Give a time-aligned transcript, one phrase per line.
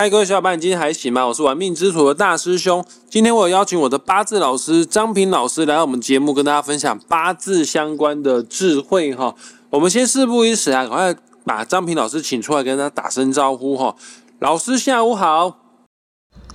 [0.00, 1.26] 嗨，各位小伙伴，你今天还行吗？
[1.26, 2.82] 我是玩命之徒的大师兄。
[3.10, 9.34] 今天我邀请我的八字老师张平老师来到我们节目，跟大家分享八字相关的智慧哈。
[9.68, 13.94] 我们先事不宜迟啊，赶快把张平老师请出来，跟他打声招呼哈。
[14.38, 15.58] 老师下午好，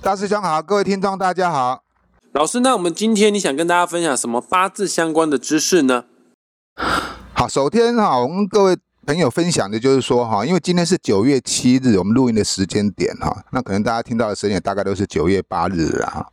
[0.02, 1.84] 大师兄好，各位听众大家好。
[2.32, 6.06] 老师，那我们今天你想跟大家分享什么八字相关的知识呢？
[7.32, 8.76] 好，首先哈，我们各位。
[9.06, 16.32] 朋友分享的就是说哈，因为今天是九月七日，我们录音的时间点哈，那可能大家听到的时间大概都是九月八日了哈。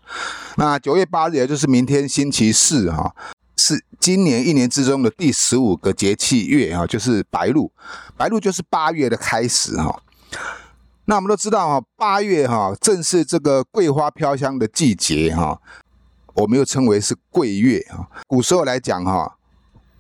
[0.58, 3.16] 那九月八日也就是明天星期四哈，
[3.56, 7.72] 是今年一年之中的第十五个节气月哈，就是白露。
[8.18, 10.02] 白露就是八月的开始哈。
[11.06, 15.62] 那我们都知道哈，八月哈正是这个桂花飘香的季节哈，
[16.34, 18.10] 我们又称为是桂月哈。
[18.26, 19.36] 古时候来讲哈。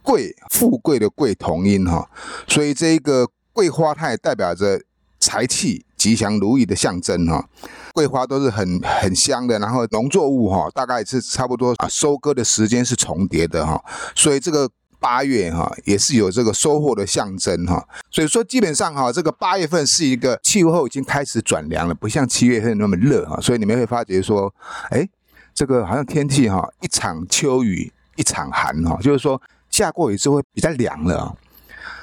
[0.04, 2.10] 贵富贵的贵同音哈，
[2.48, 4.82] 所以这一个桂花它也代表着
[5.20, 7.48] 财气吉祥如意的象征哈。
[7.94, 13.82] 桂花都是很很香的，然后农作物哈大概是差不多啊收割的时间是重叠的哈，
[14.14, 14.70] 所以这个
[15.00, 17.88] 八月哈也是有这个收获的象征哈。
[18.12, 24.54] 所以说基本上哈这个八月份是一个气候已经开始转凉了，不像七月份那么热哈，所以你们会发觉说，
[24.90, 25.08] 哎，
[25.54, 29.42] 这个好像天气哈一场秋雨一场寒哈，就是说。
[29.74, 31.36] 下过雨之后比较凉了，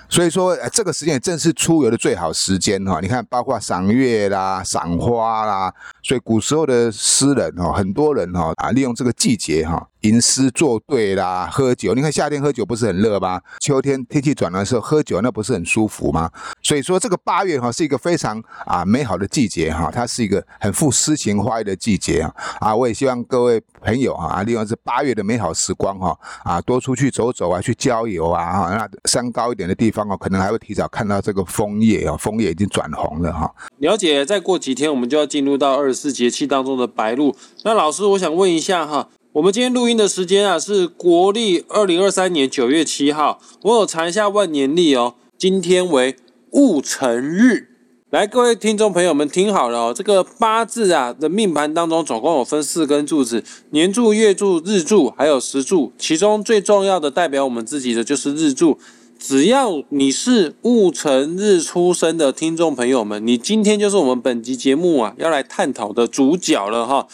[0.08, 2.98] 所以说这个时间也正是出游的最好时间哈。
[3.00, 9.86] 你看，包括赏月啦、赏花啦，所以古时候的诗人哈，很多人哈啊，利用这个季节哈。
[10.02, 11.94] 吟诗作对啦，喝酒。
[11.94, 13.40] 你看夏天喝酒不是很热吗？
[13.60, 16.30] 秋天天气转凉的时候喝酒，那不是很舒服吗？
[16.62, 22.74] 所以说这个八月哈是一个非常啊美好的季节哈，它是一个很富诗情画意的季节啊啊！
[22.74, 28.74] 我也希望各位朋友啊，利用这八月的美好时光哈啊，多出去走走啊，去郊游啊哈。
[28.74, 33.52] 那山高一点的地方哦，可能还会提早看到这个枫叶哦，枫叶已经转红了哈。
[33.78, 37.36] 了解，再过几天我们就要进入到二十四节气当中的白露。
[37.64, 39.08] 那老师，我想问一下哈。
[39.32, 43.40] 我们今天录音的时间啊，是国历二零二三年九月七号。
[43.62, 46.16] 我有查一下万年历哦，今天为
[46.50, 47.68] 戊辰日。
[48.10, 55.92] 来，各位听众朋友们听好了哦，这个八字啊的命盘当中，总共有分四根柱子：年柱、月柱、日柱，还有时柱。
[55.96, 58.80] 其中最重要的代表我们自己的就是日柱。
[59.16, 67.06] 只要你是戊辰日出生的听众朋友们，你今天就是我们本集节目啊要来探讨的主角了哈。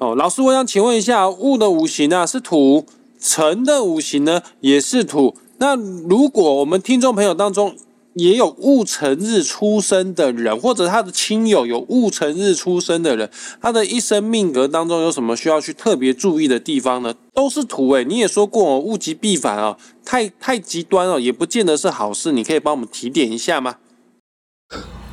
[0.00, 2.86] 哦，老师，我想请问一下，戊的五行啊是土，
[3.20, 5.36] 辰的五行呢也是土。
[5.58, 7.76] 那如果我们听众朋友当中
[8.14, 13.30] 也有戊辰日出生的人，或者他的亲友有戊辰日出生的人，
[13.60, 17.14] 他的一生命格当中有什么需要去特别注意的地方呢？
[17.34, 22.32] 都是土诶，你也说过哦，物极必反哦，太太极端哦，也不见得是好事。
[22.32, 23.74] 你可以帮我们提点一下吗？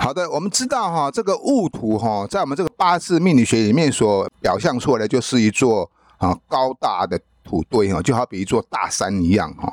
[0.08, 9.70] 好的，我们知道哈，这个戊土哈，在我们这个八字命理学里面所表象出来，就是一座啊高大的土堆哈，就好比一座大山一样哈。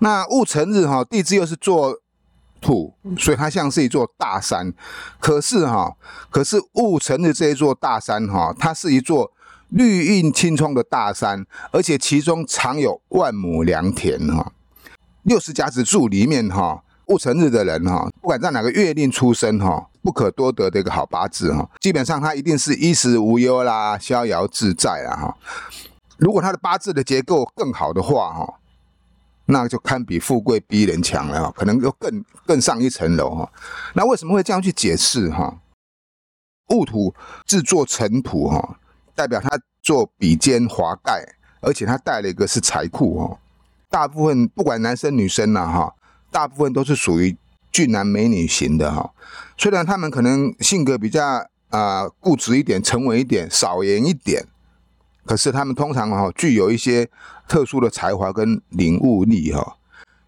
[0.00, 1.96] 那戊辰日哈，地支又是做
[2.60, 4.74] 土，所以它像是一座大山。
[5.20, 5.94] 可是哈，
[6.30, 9.30] 可是戊辰日这一座大山哈，它是一座
[9.68, 14.50] 绿荫青葱的大山，而且其中藏有万亩良田哈。
[15.22, 16.82] 六十甲子柱里面哈。
[17.06, 21.68] 戊辰日的人哈，不管在哪个月令出生哈，不可多得的一个好八字哈。
[21.78, 25.36] 基本上他一定是衣食无忧啦，逍遥自在啦哈。
[26.16, 28.54] 如果他的八字的结构更好的话哈，
[29.44, 33.52] 那就堪比富贵逼人强了，可能又更更上一层楼哈。
[33.94, 35.58] 那为什么会这样去解释哈？
[36.68, 37.14] 戊土
[37.44, 38.78] 制作尘土哈，
[39.14, 39.50] 代表他
[39.82, 41.22] 做比肩华盖，
[41.60, 43.38] 而且他带了一个是财库哈。
[43.90, 45.94] 大部分不管男生女生呐哈。
[46.34, 47.36] 大部分都是属于
[47.70, 49.14] 俊男美女型的哈，
[49.56, 54.44] 虽然他们可能性格比较啊固执一点、沉稳一点、少言一点，
[55.24, 57.08] 可是他们通常哈具有一些
[57.46, 59.76] 特殊的才华跟领悟力哈。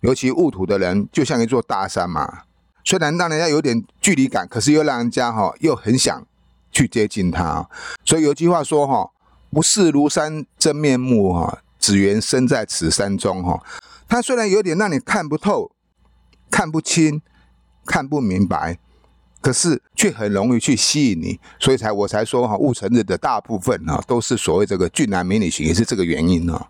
[0.02, 2.42] 尤其戊土的人就像一座大山嘛，
[2.84, 6.24] 虽然让人家有点距离感，可是又让人家哈又很想
[6.70, 7.68] 去接近他。
[8.04, 9.10] 所以有句话说哈
[9.50, 13.60] ：“不识庐山真面目哈，只缘身在此山中哈。”
[14.08, 15.72] 他虽然有点让你看不透。
[16.50, 17.20] 看不清、
[17.84, 18.78] 看不明白，
[19.40, 26.66] 可是却很容易去吸引你，所以才我才说哈，戊辰日的大部分啊都是所谓这个俊男美女型，也是这个原因呢。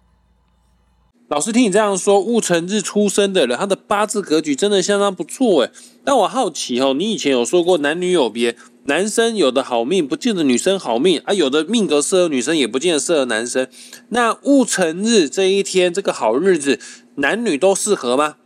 [1.29, 5.73] 老师听你这样说，戊辰日出生的人，他的八字格局真的相当不错诶。
[6.05, 13.67] 但我好奇哦，你以前有说过男女有别，男生有的好命不见得女生好命啊，有的命格适合女生也不见得适合男生。
[14.11, 16.79] 那戊辰日这一天这个好日子，
[17.17, 18.37] 男女都适合吗？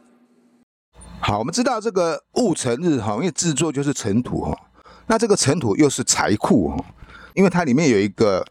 [1.22, 4.56] 好，我们知道这个戊辰日哈，因为制作就是尘土哈。
[5.06, 6.84] 那这个尘土又是财库哈，
[7.34, 8.44] 因为它里面有一个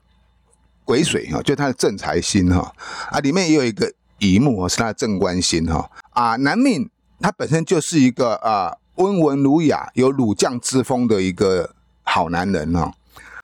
[0.85, 2.71] 癸水哈，就它的正财星哈。
[3.09, 5.89] 啊，里面也有一个乙木是它的正官星哈。
[6.11, 6.87] 啊，男命
[7.19, 11.73] 它本身就是一个啊温文儒雅、有儒将之风的一个
[12.03, 12.93] 好男人哈。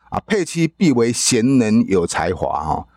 [0.10, 2.88] 啊，配妻必为贤能有才华哈。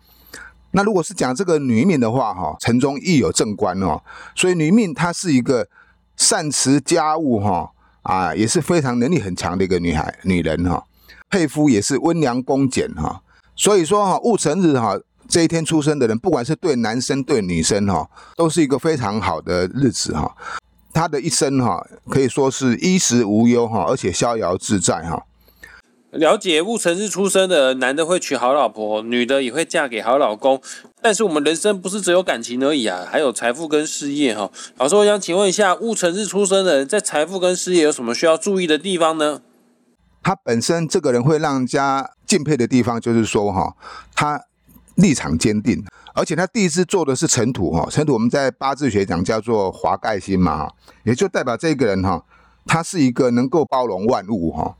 [0.71, 4.03] 那如果是讲这个女命的话哈，城中亦有正官哦，
[4.35, 5.67] 所以女命她是一个
[6.19, 7.71] 善持家务哈
[8.03, 10.83] 啊，也是非常能力很强的一个女孩女人哈，
[11.29, 13.23] 佩夫也是温良恭俭哈。
[13.55, 20.35] 所以说哈，戊辰日哈这一天出生的人，不管是对男生对女生哈，都是一个非常好的日子哈。
[20.93, 25.23] 他的一生哈，可以说是衣食无忧哈，而且逍遥自在哈。
[26.11, 30.59] 了解戊辰日出生的男的会娶好老婆，女的也会嫁给好老公。
[31.01, 34.51] 但是我们人生不是只有感情而已啊，还有财富跟事业哈。
[34.77, 39.41] 老师，我想请问一下，戊辰日出生的人在财富跟事业有什么需要注意的地方呢？
[40.21, 43.75] 他本身这个人会让人家敬佩的地方，就是说哈，
[44.13, 44.41] 他
[44.95, 50.73] 立场坚定，而且他第一次做的是尘土哈，尘土我们在八字学讲叫做华盖星嘛哈，
[51.03, 52.21] 也就代表这个人哈，
[52.69, 54.75] 他是一个能够包容万物哈。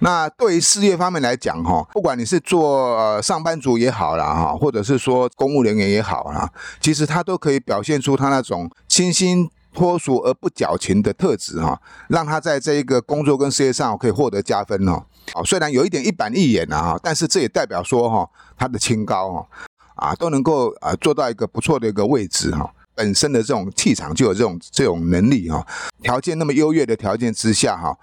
[0.00, 6.50] 那对于事业方面来讲哈，不管你是做呃上班族也好啦哈，或者是说公务人员也好啦，
[6.80, 9.48] 其实他都可以表现出他那种清新。
[9.72, 15.00] 脱俗而不矫情的特质哈，让他在这一个工作跟事业上可以获得加分哦。
[15.32, 18.28] 好，虽然有一点一板一眼啊，但是这也代表说哈，
[18.58, 19.46] 他的清高哈
[19.94, 22.68] 啊都能够啊做到一个不错的一个位置哈。
[23.00, 25.66] 本身的这种气场就有这种这种能力哈。
[26.02, 27.96] 条件那么优越的条件之下哈，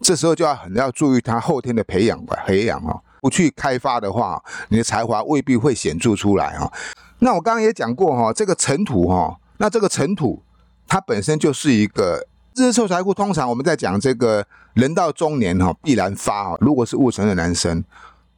[0.00, 3.00] 这时候就要很要注意他后天的培养吧，培养哈。
[3.20, 6.72] 不去开发的话，你的才华未必会显著出来哈。
[7.20, 10.42] 那我刚刚也讲过哈，这个尘土哈，那这个尘土。
[10.88, 12.26] 它本身就是一个
[12.56, 13.14] 日臭财库。
[13.14, 16.56] 通常我们在讲这个人到中年哈，必然发。
[16.58, 17.84] 如果是戊辰的男生，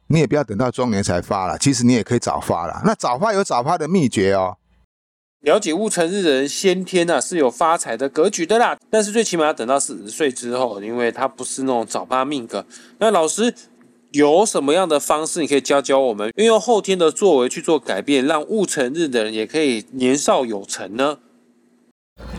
[0.05, 2.79] 你也不要等到中年才发了，其实你也可以早发了。
[2.85, 4.55] 那早发有早发的秘诀哦。
[5.43, 12.65] 了解戊辰日的人先天啊是有发财的格局的啦，但是最起码要等到四十岁之后，因为他不是那种早发命格。
[12.99, 13.53] 那老师
[14.11, 21.17] 有什么样的方式，你可以教教我们，运用后天的作为去做改变，让戊辰日的人也可以年少有成呢？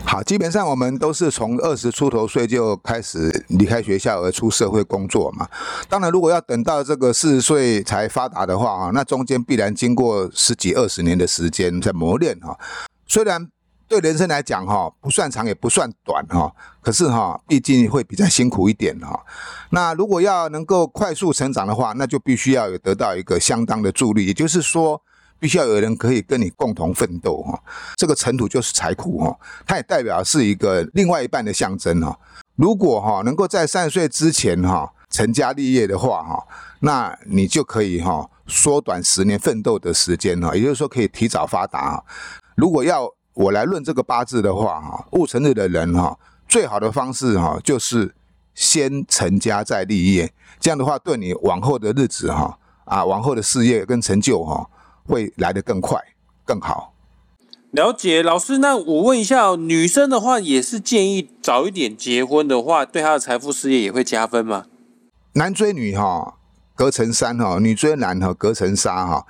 [0.03, 5.47] 好，基本上我们都是从二十出头岁就开始离开学校而出社会工作嘛。
[5.87, 12.57] 当然，如果要等到这个四十岁才发达的话啊，那中间必然经过十几二十年的时间在磨练哈。
[13.07, 13.49] 虽然
[13.87, 19.25] 对人生来讲哈不算长也不算短哈，可是哈毕竟会比较辛苦一点哈。
[19.69, 25.01] 那如果要能够快速成长的话，那就必须要有得到一个相当的助力，也就是说。
[25.37, 27.61] 必须要有人可以跟你共同奋斗哈，
[27.97, 29.37] 这个尘土就是财库哈，
[29.67, 32.17] 它也代表是一个另外一半的象征哈。
[32.55, 36.41] 如果哈能够在三十岁之前哈成家立业的话哈，
[36.79, 42.01] 那你就可以哈缩短十年奋斗的时间哈，也就是说可以提早发达。
[42.55, 46.17] 如果要我来论这个八字的话哈，戊辰日的人哈，
[46.47, 48.15] 最好的方式哈就是
[48.53, 54.69] 先成家再立业，这样的话对你往后的日子哈啊往后的事业跟成就哈。
[55.07, 56.01] 会来得更快、
[56.43, 56.95] 更好。
[57.69, 64.65] 了解老师，那我问一下，女生的话也是建议早一点结婚的话，对她的财富事业也会加分吗？
[65.33, 66.37] 男追女哈，
[66.73, 69.27] 隔层山哈；女追男哈，隔层纱哈。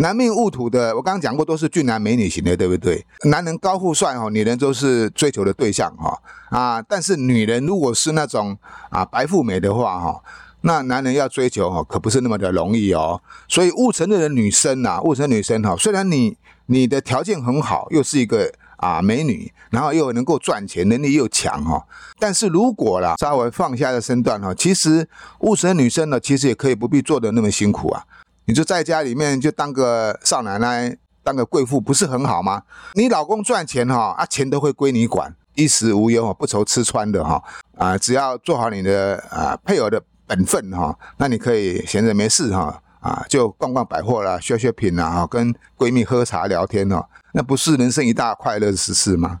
[0.00, 3.04] 男命戊土的，我刚刚讲过，都是俊男美女型的，对不对？
[3.24, 6.16] 男人高富帅哈，女人都是追求的对象哈
[6.50, 6.80] 啊。
[6.80, 8.56] 但是女人如果是那种
[8.90, 10.22] 啊白富美的话哈。
[10.60, 13.20] 那男人要追求哈，可不是那么的容易哦。
[13.46, 16.36] 所以戊辰的女生呐，戊辰女生哈，虽然你
[16.66, 21.86] 你的条件很好，又是一个啊美女，然后又能够赚钱，能力又强哈，
[22.18, 25.08] 但是如果啦稍微放下的身段哈，其实
[25.40, 28.04] 戊辰女生呢，其实也可以不必做的那么辛苦啊。
[28.48, 32.64] 你就在家里面就当个少奶奶，当个贵妇，不是很好吗？
[32.94, 37.40] 你老公赚钱哈，啊钱都会归你管，衣食无忧不愁吃穿的哈
[37.76, 40.02] 啊，只要做好你的啊配偶的。
[40.28, 47.02] 本分哈，那你可以闲着没事哈啊，就逛逛百货啦，s 削品啦哈，跟闺蜜喝茶聊天哦，
[47.32, 49.40] 那不是人生一大快乐的事吗？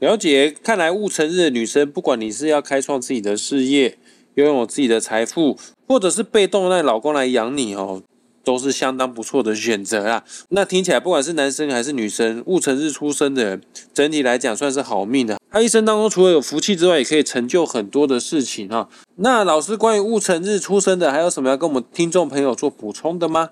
[0.00, 3.96] 了解，看来戊辰日的女生，不管你是要开创自己的事业，
[4.36, 8.02] 拥有自己的财富，或者是被动让老公来养你哦。
[8.44, 10.22] 都是相当不错的选择啦。
[10.50, 13.60] 那听起来，不管是男生还是女生，戊辰日出生的人，
[13.92, 15.36] 整体来讲算是好命的。
[15.50, 18.88] 他一生当中除了有福气之外，也可以成就很多的事情哈。
[19.16, 23.50] 那老师，关于戊辰日出生的，还有什么要跟我们听众朋友做补充的吗？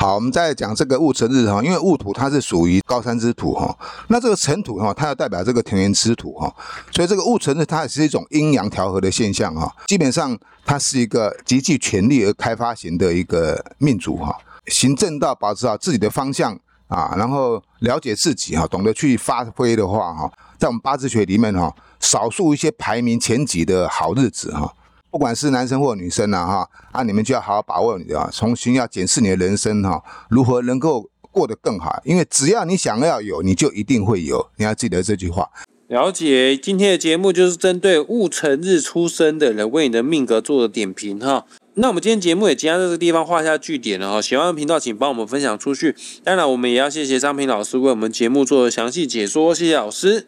[0.00, 3.76] 好，我们再讲这个戊辰日哈，因为戊土它是属于高山之土哈，
[4.06, 6.54] 那这个辰土哈，它要代表这个田园之土哈，
[6.92, 14.32] 所以这个戊辰日它也是一种阴阳调和的现象哈，基本上它是一个极具权力而开发型的一个命主哈，
[14.68, 24.72] 行正道，保持好自己的方向啊，然后了解自己哈，懂得去发挥的话哈，在我们八字学里面哈，少数一些排名前几的好日子哈。
[25.10, 32.00] 不管是男生或女生呐，哈啊，你们就要好好把握你的，重新要检视你的人生哈，如何能够过得更好？
[32.04, 34.48] 因为只要你想要有，你就一定会有。
[34.56, 35.48] 你要记得这句话。
[35.88, 41.46] 了解，今天的节目就是针对戊辰日出生的人为你的命格做的点评哈。
[41.74, 44.20] 那我们今天节目也即将在这个地方画下句点了哈。
[44.20, 45.96] 喜欢的频道请帮我们分享出去。
[46.22, 50.26] 当然，我们也要谢谢张平老师为我们节目做的详细解说，谢谢老师。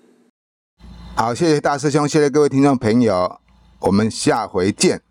[1.15, 3.41] 好，谢谢大师兄，谢谢各位听众朋友。
[3.81, 5.03] 我们下回见。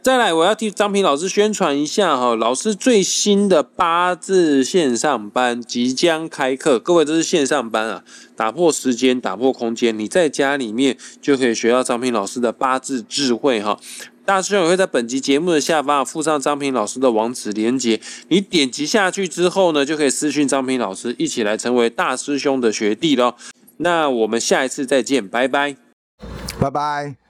[0.00, 6.78] 再来，我要替张平老师宣传一下哈，老师最新的八字线上班即将开课。
[6.78, 8.04] 各位，这是线上班啊，
[8.36, 13.78] 打破时间，打破空间，你在家里面就可以学到张平老师的八字智慧哈。
[14.24, 23.34] 大师兄也会在本集节目的下方附上张平老师的网址连接，你点击下去之后呢，就可以私讯张平老师，一起来成为大师兄的学弟喽。
[23.78, 25.76] 那我们下一次再见，拜拜，
[26.60, 27.27] 拜拜。